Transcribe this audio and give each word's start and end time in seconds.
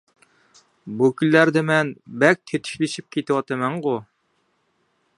بۇ 1.01 1.09
كۈنلەردە 1.19 1.63
مەن 1.69 1.93
بەك 2.25 2.41
تېتىكلىشىپ 2.53 3.13
كېتىۋاتىمەنغۇ! 3.17 3.97